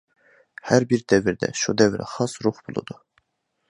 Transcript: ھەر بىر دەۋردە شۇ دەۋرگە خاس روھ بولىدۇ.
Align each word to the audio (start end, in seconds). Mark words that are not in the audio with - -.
ھەر 0.69 0.85
بىر 0.93 1.03
دەۋردە 1.13 1.51
شۇ 1.63 1.79
دەۋرگە 1.83 2.11
خاس 2.17 2.37
روھ 2.47 2.67
بولىدۇ. 2.69 3.03